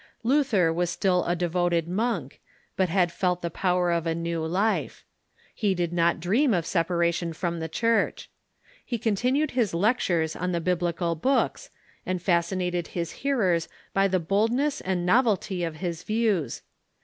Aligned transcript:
Luther 0.23 0.73
was 0.73 0.89
still 0.89 1.23
a 1.25 1.35
devoted 1.35 1.87
monk, 1.87 2.41
but 2.75 2.89
had 2.89 3.11
felt 3.11 3.43
the 3.43 3.51
power 3.51 3.91
of 3.91 4.07
a 4.07 4.15
new 4.15 4.43
life. 4.43 5.05
He 5.53 5.75
did 5.75 5.93
not 5.93 6.19
dream 6.19 6.55
of 6.55 6.65
separation 6.65 7.33
from 7.33 7.59
the 7.59 7.69
Church. 7.69 8.27
He 8.83 8.97
continued 8.97 9.51
his 9.51 9.75
lectures 9.75 10.35
on 10.35 10.53
the 10.53 10.59
Biblical 10.59 11.13
books, 11.13 11.69
and 12.03 12.17
Th6 12.17 12.21
Theses 12.21 12.25
fascinated 12.25 12.87
his 12.87 13.11
hearers 13.11 13.69
by 13.93 14.07
the 14.07 14.19
boldness 14.19 14.81
and 14.81 15.05
novelty 15.05 15.63
of 15.63 15.75
his 15.75 16.01
views. 16.01 16.63